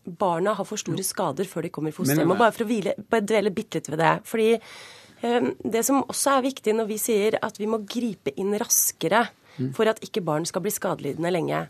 barna 0.04 0.52
har 0.58 0.68
for 0.68 0.82
store 0.82 1.06
skader 1.06 1.48
før 1.48 1.64
de 1.64 1.72
kommer 1.72 1.94
i 1.94 1.96
fosterhjem. 1.96 2.36
Og 2.36 2.42
bare 2.42 2.52
for 2.52 2.66
å 2.66 2.68
hvile, 2.68 2.98
bare 3.08 3.24
dvele 3.24 3.54
bitte 3.56 3.80
litt 3.80 3.88
ved 3.94 4.04
det. 4.04 4.18
fordi 4.28 4.50
det 5.24 5.84
som 5.88 6.02
også 6.04 6.38
er 6.38 6.48
viktig 6.50 6.74
når 6.76 6.88
vi 6.90 7.00
sier 7.00 7.38
at 7.40 7.60
vi 7.62 7.70
må 7.72 7.80
gripe 7.88 8.34
inn 8.36 8.52
raskere 8.60 9.26
for 9.76 9.88
at 9.88 10.02
ikke 10.04 10.24
barn 10.26 10.48
skal 10.50 10.64
bli 10.66 10.74
skadelidende 10.74 11.32
lenge. 11.32 11.68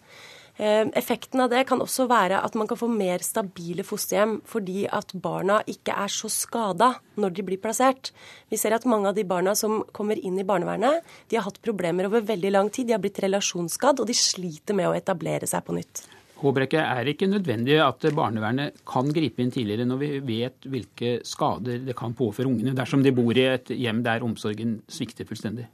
Ehm, 0.62 0.92
effekten 0.94 1.42
av 1.42 1.50
det 1.50 1.64
kan 1.66 1.82
også 1.82 2.06
være 2.06 2.38
at 2.46 2.54
man 2.54 2.68
kan 2.70 2.78
få 2.78 2.86
mer 2.92 3.24
stabile 3.26 3.82
fosterhjem 3.86 4.36
fordi 4.46 4.86
at 4.86 5.10
barna 5.18 5.64
ikke 5.66 5.96
er 5.98 6.12
så 6.14 6.30
skada 6.30 6.92
når 7.18 7.34
de 7.34 7.46
blir 7.48 7.62
plassert. 7.62 8.12
Vi 8.54 8.60
ser 8.62 8.76
at 8.78 8.86
mange 8.86 9.10
av 9.10 9.18
de 9.18 9.26
barna 9.26 9.56
som 9.58 9.82
kommer 9.92 10.20
inn 10.20 10.38
i 10.38 10.46
barnevernet, 10.46 11.02
de 11.30 11.40
har 11.40 11.48
hatt 11.48 11.62
problemer 11.66 12.06
over 12.06 12.22
veldig 12.22 12.52
lang 12.54 12.70
tid. 12.70 12.88
De 12.88 12.94
har 12.94 13.02
blitt 13.02 13.22
relasjonsskadd, 13.26 14.00
og 14.00 14.08
de 14.08 14.14
sliter 14.14 14.78
med 14.78 14.92
å 14.92 14.98
etablere 14.98 15.50
seg 15.50 15.66
på 15.66 15.74
nytt. 15.74 16.06
Håbrekke, 16.44 16.82
er 16.82 17.06
det 17.06 17.16
ikke 17.16 17.30
nødvendig 17.32 17.78
at 17.80 18.04
barnevernet 18.16 18.82
kan 18.90 19.08
gripe 19.16 19.40
inn 19.44 19.54
tidligere 19.54 19.88
når 19.88 20.02
vi 20.02 20.10
vet 20.28 20.68
hvilke 20.68 21.14
skader 21.28 21.86
det 21.88 21.96
kan 21.96 22.16
påføre 22.18 22.50
ungene 22.52 22.76
dersom 22.76 23.04
de 23.06 23.14
bor 23.16 23.38
i 23.38 23.46
et 23.54 23.72
hjem 23.72 24.02
der 24.04 24.26
omsorgen 24.26 24.82
svikter 24.92 25.28
fullstendig? 25.30 25.70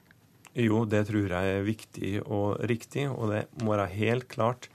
Jo, 0.58 0.84
det 0.90 1.06
tror 1.10 1.30
jeg 1.30 1.56
er 1.56 1.66
viktig 1.66 2.14
og 2.26 2.60
riktig. 2.70 3.08
Og 3.10 3.34
det 3.34 3.44
må 3.64 3.76
være 3.76 3.90
helt 3.96 4.28
klart 4.32 4.70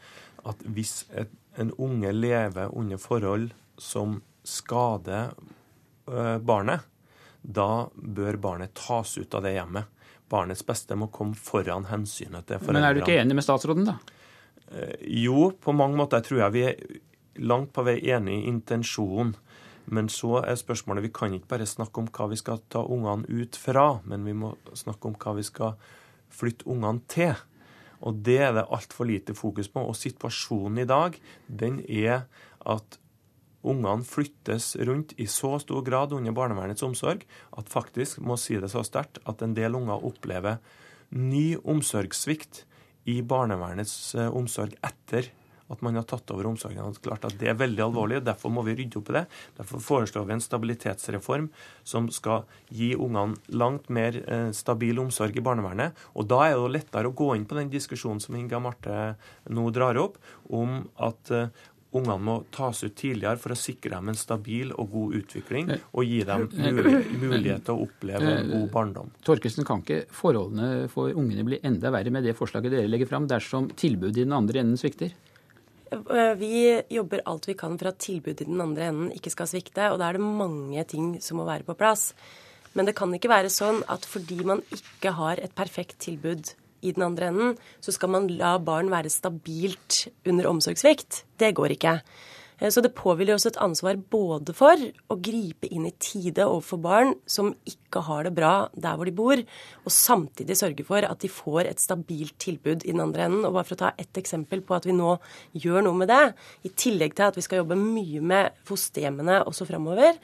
at 0.47 0.61
hvis 0.67 1.05
et, 1.15 1.33
en 1.61 1.73
unge 1.79 2.13
lever 2.15 2.75
under 2.75 3.01
forhold 3.01 3.51
som 3.79 4.21
skader 4.45 5.35
øh, 6.11 6.39
barnet, 6.45 6.85
da 7.43 7.87
bør 7.95 8.39
barnet 8.41 8.75
tas 8.79 9.17
ut 9.19 9.35
av 9.35 9.45
det 9.45 9.55
hjemmet. 9.57 9.91
Barnets 10.31 10.65
beste 10.67 10.97
må 10.97 11.11
komme 11.13 11.37
foran 11.37 11.87
hensynet 11.91 12.47
til 12.49 12.59
foreldrene. 12.59 12.81
Men 12.81 12.89
er 12.89 12.97
du 12.97 13.05
ikke 13.05 13.21
enig 13.21 13.37
med 13.37 13.47
statsråden, 13.47 13.89
da? 13.89 13.99
Eh, 14.73 14.97
jo, 15.25 15.51
på 15.61 15.75
mange 15.77 15.99
måter 15.99 16.25
tror 16.25 16.45
jeg 16.45 16.55
vi 16.55 16.65
er 16.69 16.81
langt 17.45 17.73
på 17.75 17.85
vei 17.87 17.99
enig 18.15 18.41
i 18.41 18.49
intensjonen. 18.53 19.35
Men 19.85 20.09
så 20.09 20.39
er 20.41 20.57
spørsmålet 20.57 21.05
Vi 21.05 21.13
kan 21.13 21.35
ikke 21.37 21.51
bare 21.51 21.67
snakke 21.69 22.01
om 22.01 22.09
hva 22.09 22.31
vi 22.31 22.39
skal 22.41 22.63
ta 22.73 22.81
ungene 22.81 23.29
ut 23.29 23.57
fra, 23.61 24.01
men 24.09 24.25
vi 24.25 24.33
må 24.33 24.55
snakke 24.73 25.11
om 25.11 25.17
hva 25.21 25.35
vi 25.37 25.45
skal 25.45 25.75
flytte 26.33 26.67
ungene 26.71 27.05
til. 27.09 27.35
Og 28.05 28.21
det 28.25 28.39
er 28.47 28.53
det 28.57 28.69
altfor 28.73 29.09
lite 29.09 29.37
fokus 29.37 29.69
på. 29.69 29.85
Og 29.85 29.97
situasjonen 29.97 30.83
i 30.83 30.89
dag, 30.89 31.19
den 31.49 31.81
er 31.85 32.25
at 32.65 32.99
ungene 33.65 34.05
flyttes 34.05 34.75
rundt 34.85 35.15
i 35.21 35.27
så 35.31 35.57
stor 35.63 35.85
grad 35.85 36.13
under 36.13 36.33
barnevernets 36.37 36.85
omsorg 36.85 37.25
at 37.57 37.71
faktisk, 37.73 38.21
må 38.21 38.37
si 38.41 38.59
det 38.61 38.73
så 38.73 38.85
sterkt, 38.85 39.23
at 39.25 39.43
en 39.43 39.57
del 39.57 39.77
unger 39.77 40.05
opplever 40.05 40.61
ny 41.15 41.55
omsorgssvikt 41.61 42.65
i 43.11 43.21
barnevernets 43.23 44.15
eh, 44.19 44.31
omsorg 44.37 44.77
etter 44.85 45.31
at 45.73 45.81
man 45.85 45.97
har 45.97 46.05
tatt 46.09 46.29
over 46.35 46.49
omsorgen. 46.51 46.85
Er 46.85 47.05
klart 47.05 47.25
at 47.27 47.37
det 47.41 47.49
er 47.51 47.59
veldig 47.59 47.85
alvorlig, 47.87 48.19
og 48.21 48.27
Derfor 48.27 48.53
må 48.53 48.65
vi 48.67 48.77
rydde 48.79 49.01
opp 49.01 49.11
i 49.11 49.17
det. 49.19 49.25
Derfor 49.59 49.83
foreslår 49.83 50.27
vi 50.29 50.37
en 50.37 50.45
stabilitetsreform 50.45 51.49
som 51.87 52.11
skal 52.13 52.45
gi 52.69 52.93
ungene 52.95 53.39
langt 53.57 53.89
mer 53.89 54.19
eh, 54.23 54.51
stabil 54.57 55.01
omsorg 55.01 55.37
i 55.37 55.45
barnevernet. 55.45 55.97
Og 56.15 56.29
Da 56.29 56.43
er 56.49 56.59
det 56.59 56.75
lettere 56.77 57.11
å 57.11 57.17
gå 57.17 57.33
inn 57.37 57.49
på 57.49 57.59
den 57.59 57.73
diskusjonen 57.73 58.21
som 58.23 58.37
Inga 58.37 58.61
Marte 58.63 59.15
nå 59.49 59.69
drar 59.75 59.99
opp, 60.01 60.21
om 60.53 60.85
at 61.01 61.33
eh, 61.33 61.49
ungene 61.95 62.19
må 62.27 62.37
tas 62.55 62.83
ut 62.85 62.95
tidligere 62.99 63.41
for 63.41 63.55
å 63.55 63.59
sikre 63.59 63.95
dem 63.97 64.11
en 64.11 64.19
stabil 64.19 64.73
og 64.75 64.91
god 64.93 65.19
utvikling 65.21 65.71
og 65.75 66.09
gi 66.09 66.23
dem 66.27 66.47
mulighet 67.21 67.67
til 67.67 67.75
å 67.75 67.85
oppleve 67.87 68.33
en 68.33 68.51
god 68.53 68.71
barndom. 68.75 69.13
Torkelsen, 69.27 69.67
kan 69.67 69.85
ikke 69.85 70.05
forholdene 70.15 70.89
for 70.93 71.15
ungene 71.15 71.47
bli 71.47 71.61
enda 71.63 71.93
verre 71.95 72.13
med 72.15 72.27
det 72.27 72.37
forslaget 72.39 72.75
dere 72.75 72.91
legger 72.91 73.11
fram, 73.11 73.29
dersom 73.31 73.71
tilbudet 73.79 74.23
i 74.23 74.27
den 74.27 74.37
andre 74.37 74.65
enden 74.65 74.81
svikter? 74.81 75.15
Vi 76.41 76.83
jobber 76.91 77.23
alt 77.31 77.47
vi 77.47 77.55
kan 77.59 77.77
for 77.79 77.93
at 77.93 78.01
tilbudet 78.03 78.43
i 78.43 78.51
den 78.51 78.63
andre 78.65 78.89
enden 78.91 79.13
ikke 79.15 79.31
skal 79.31 79.49
svikte, 79.51 79.93
og 79.93 80.01
da 80.01 80.09
er 80.09 80.19
det 80.19 80.27
mange 80.27 80.83
ting 80.91 81.15
som 81.23 81.39
må 81.39 81.47
være 81.47 81.67
på 81.69 81.77
plass. 81.79 82.11
Men 82.75 82.89
det 82.89 82.97
kan 82.99 83.13
ikke 83.15 83.31
være 83.31 83.53
sånn 83.55 83.85
at 83.93 84.07
fordi 84.09 84.41
man 84.43 84.65
ikke 84.75 85.15
har 85.15 85.39
et 85.39 85.55
perfekt 85.55 86.01
tilbud 86.03 86.57
i 86.85 86.93
den 86.95 87.07
andre 87.07 87.33
enden, 87.33 87.59
så 87.81 87.95
skal 87.95 88.13
man 88.13 88.29
la 88.39 88.57
barn 88.63 88.93
være 88.93 89.13
stabilt 89.13 90.05
under 90.29 90.53
omsorgssvikt. 90.53 91.25
Det 91.41 91.55
går 91.57 91.77
ikke. 91.79 91.99
Eh, 92.59 92.71
så 92.71 92.83
det 92.85 92.95
påhviler 92.97 93.35
også 93.35 93.53
et 93.53 93.61
ansvar 93.63 93.99
både 94.11 94.55
for 94.57 94.79
å 95.11 95.19
gripe 95.19 95.69
inn 95.71 95.89
i 95.89 95.95
tide 95.99 96.47
overfor 96.47 96.81
barn 96.85 97.13
som 97.27 97.53
ikke 97.69 98.05
har 98.07 98.27
det 98.27 98.35
bra 98.37 98.55
der 98.73 98.97
hvor 98.99 99.09
de 99.09 99.15
bor, 99.17 99.43
og 99.85 99.93
samtidig 99.93 100.59
sørge 100.59 100.87
for 100.87 101.07
at 101.07 101.21
de 101.23 101.31
får 101.31 101.71
et 101.71 101.83
stabilt 101.83 102.37
tilbud 102.43 102.85
i 102.85 102.93
den 102.93 103.03
andre 103.05 103.29
enden. 103.29 103.45
Og 103.47 103.57
bare 103.57 103.69
for 103.69 103.79
å 103.79 103.85
ta 103.85 103.93
ett 103.99 104.21
eksempel 104.21 104.65
på 104.65 104.77
at 104.77 104.89
vi 104.89 104.97
nå 104.97 105.17
gjør 105.65 105.87
noe 105.87 106.03
med 106.05 106.13
det, 106.13 106.25
i 106.67 106.73
tillegg 106.73 107.17
til 107.17 107.29
at 107.29 107.39
vi 107.39 107.47
skal 107.47 107.63
jobbe 107.63 107.79
mye 107.81 108.23
med 108.25 108.65
fosterhjemmene 108.69 109.43
også 109.49 109.67
framover, 109.69 110.19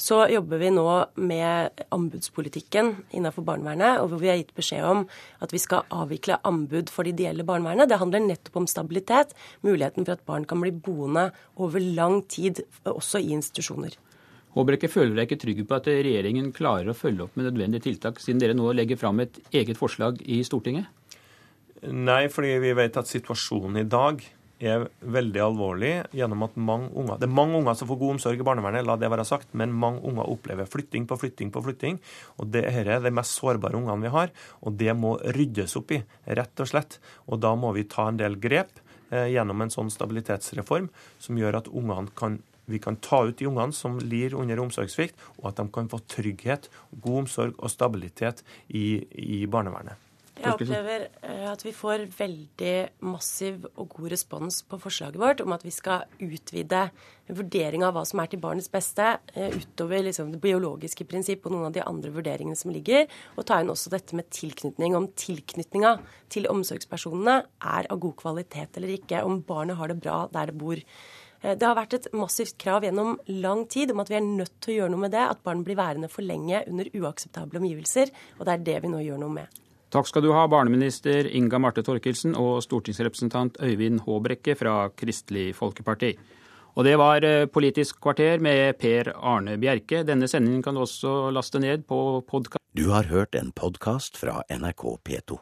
så 0.00 0.22
jobber 0.32 0.60
vi 0.62 0.70
nå 0.74 0.86
med 1.22 1.82
anbudspolitikken 1.94 2.92
innenfor 3.14 3.46
barnevernet, 3.46 4.00
og 4.02 4.12
hvor 4.12 4.22
vi 4.22 4.30
har 4.30 4.38
gitt 4.40 4.54
beskjed 4.56 4.86
om 4.86 5.04
at 5.44 5.52
vi 5.54 5.60
skal 5.62 5.86
avvikle 5.94 6.40
anbud 6.48 6.92
for 6.92 7.06
det 7.06 7.14
ideelle 7.16 7.46
barnevernet. 7.46 7.90
Det 7.90 8.00
handler 8.02 8.24
nettopp 8.24 8.62
om 8.62 8.70
stabilitet, 8.70 9.36
muligheten 9.66 10.06
for 10.06 10.16
at 10.16 10.24
barn 10.28 10.46
kan 10.48 10.62
bli 10.62 10.72
boende 10.74 11.28
over 11.56 11.82
lang 11.82 12.22
tid, 12.26 12.64
også 12.88 13.22
i 13.22 13.34
institusjoner. 13.36 13.98
Håbrekke, 14.52 14.90
føler 14.92 15.14
dere 15.16 15.24
ikke 15.30 15.40
trygge 15.40 15.64
på 15.64 15.78
at 15.78 15.86
regjeringen 15.88 16.50
klarer 16.52 16.92
å 16.92 16.96
følge 16.96 17.24
opp 17.24 17.38
med 17.38 17.48
nødvendige 17.48 17.86
tiltak, 17.86 18.20
siden 18.20 18.42
dere 18.42 18.56
nå 18.56 18.68
legger 18.76 19.00
fram 19.00 19.22
et 19.24 19.38
eget 19.48 19.80
forslag 19.80 20.20
i 20.28 20.42
Stortinget? 20.44 20.90
Nei, 21.88 22.26
fordi 22.30 22.58
vi 22.62 22.74
vet 22.76 22.98
at 23.00 23.08
situasjonen 23.10 23.80
i 23.80 23.88
dag 23.90 24.20
er 24.62 24.84
veldig 25.00 25.40
alvorlig 25.42 25.92
gjennom 26.14 26.44
at 26.46 26.54
mange 26.56 26.90
unger 26.98 27.18
Det 27.20 27.26
er 27.28 27.34
mange 27.34 27.58
unger 27.58 27.74
som 27.78 27.88
får 27.90 27.98
god 28.00 28.14
omsorg 28.16 28.40
i 28.40 28.46
barnevernet, 28.46 28.86
la 28.86 28.96
det 28.96 29.10
være 29.10 29.26
sagt, 29.26 29.50
men 29.58 29.74
mange 29.74 30.02
unger 30.06 30.30
opplever 30.30 30.68
flytting 30.70 31.06
på 31.10 31.18
flytting 31.18 31.50
på 31.52 31.62
flytting. 31.64 31.98
og 32.38 32.52
det 32.52 32.64
er 32.70 33.00
de 33.00 33.10
mest 33.10 33.38
sårbare 33.38 33.76
ungene 33.76 34.02
vi 34.02 34.14
har, 34.14 34.30
og 34.60 34.78
det 34.78 34.94
må 34.96 35.16
ryddes 35.36 35.76
opp 35.76 35.92
i, 35.92 36.02
rett 36.26 36.60
og 36.60 36.68
slett. 36.68 36.98
Og 37.26 37.40
da 37.40 37.54
må 37.54 37.72
vi 37.72 37.84
ta 37.84 38.08
en 38.08 38.20
del 38.20 38.38
grep 38.38 38.78
eh, 39.10 39.32
gjennom 39.34 39.60
en 39.62 39.70
sånn 39.70 39.90
stabilitetsreform 39.90 40.88
som 41.18 41.38
gjør 41.38 41.62
at 41.62 41.68
ungene 41.68 42.10
kan 42.14 42.40
vi 42.70 42.78
kan 42.78 42.96
ta 42.96 43.24
ut 43.26 43.38
de 43.38 43.48
ungene 43.50 43.74
som 43.74 43.98
lir 43.98 44.36
under 44.38 44.60
omsorgssvikt, 44.62 45.18
og 45.42 45.50
at 45.50 45.58
de 45.58 45.66
kan 45.74 45.90
få 45.90 45.98
trygghet, 46.06 46.70
god 47.02 47.24
omsorg 47.24 47.58
og 47.58 47.72
stabilitet 47.72 48.44
i, 48.68 49.02
i 49.18 49.42
barnevernet. 49.50 50.11
Jeg 50.32 50.48
opplever 50.56 51.02
eh, 51.28 51.44
at 51.50 51.60
vi 51.60 51.74
får 51.76 52.06
veldig 52.16 52.76
massiv 53.04 53.66
og 53.76 53.90
god 53.92 54.12
respons 54.14 54.62
på 54.64 54.78
forslaget 54.80 55.20
vårt 55.20 55.42
om 55.44 55.52
at 55.52 55.64
vi 55.66 55.72
skal 55.74 56.06
utvide 56.24 56.86
vurderinga 57.28 57.90
av 57.90 57.98
hva 57.98 58.04
som 58.08 58.22
er 58.22 58.30
til 58.32 58.40
barnets 58.40 58.70
beste, 58.72 59.10
eh, 59.36 59.52
utover 59.52 60.06
liksom 60.06 60.32
det 60.32 60.40
biologiske 60.42 61.04
prinsipp 61.08 61.44
og 61.46 61.54
noen 61.54 61.68
av 61.68 61.76
de 61.76 61.84
andre 61.84 62.14
vurderingene 62.14 62.56
som 62.58 62.72
ligger, 62.72 63.04
og 63.36 63.46
ta 63.46 63.60
inn 63.60 63.72
også 63.72 63.92
dette 63.92 64.16
med 64.16 64.30
tilknytning. 64.32 64.96
Om 64.96 65.10
tilknytninga 65.20 65.98
til 66.32 66.48
omsorgspersonene 66.50 67.42
er 67.76 67.90
av 67.92 68.00
god 68.00 68.16
kvalitet 68.24 68.80
eller 68.80 68.96
ikke. 68.96 69.20
Om 69.28 69.42
barnet 69.46 69.76
har 69.76 69.92
det 69.92 70.00
bra 70.00 70.22
der 70.32 70.48
det 70.48 70.58
bor. 70.58 70.80
Eh, 70.80 71.54
det 71.54 71.68
har 71.68 71.76
vært 71.76 71.98
et 71.98 72.12
massivt 72.16 72.56
krav 72.56 72.86
gjennom 72.88 73.18
lang 73.28 73.66
tid 73.68 73.92
om 73.92 74.00
at 74.00 74.08
vi 74.08 74.16
er 74.16 74.24
nødt 74.24 74.56
til 74.64 74.74
å 74.74 74.78
gjøre 74.80 74.96
noe 74.96 75.04
med 75.04 75.12
det. 75.12 75.26
At 75.28 75.44
barn 75.44 75.60
blir 75.66 75.76
værende 75.76 76.08
for 76.08 76.24
lenge 76.24 76.64
under 76.66 76.88
uakseptable 76.88 77.60
omgivelser. 77.60 78.14
Og 78.38 78.46
det 78.48 78.56
er 78.56 78.70
det 78.70 78.80
vi 78.86 78.96
nå 78.96 79.04
gjør 79.04 79.20
noe 79.26 79.42
med. 79.42 79.62
Takk 79.92 80.08
skal 80.08 80.24
du 80.24 80.30
ha, 80.32 80.46
barneminister 80.48 81.26
Inga 81.36 81.58
Marte 81.60 81.82
Torkelsen 81.84 82.32
og 82.40 82.62
stortingsrepresentant 82.64 83.58
Øyvind 83.60 84.00
Håbrekke 84.06 84.54
fra 84.56 84.86
Kristelig 84.96 85.50
Folkeparti. 85.58 86.14
Og 86.72 86.86
det 86.88 86.94
var 86.96 87.26
eh, 87.28 87.44
Politisk 87.52 88.00
kvarter 88.00 88.40
med 88.40 88.78
Per 88.80 89.12
Arne 89.12 89.58
Bjerke. 89.60 90.00
Denne 90.08 90.30
sendingen 90.32 90.64
kan 90.64 90.72
du 90.72 90.86
også 90.86 91.28
laste 91.36 91.60
ned 91.60 91.84
på 91.84 92.22
podkast. 92.24 92.64
Du 92.72 92.88
har 92.88 93.12
hørt 93.12 93.36
en 93.36 93.52
podkast 93.52 94.16
fra 94.16 94.40
NRK 94.48 94.86
P2. 95.04 95.36